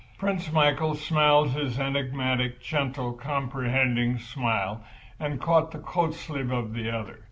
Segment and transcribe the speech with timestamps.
[0.17, 4.83] Prince Michael smiled his enigmatic, gentle, comprehending smile
[5.19, 7.19] and caught the coat sleeve of the other.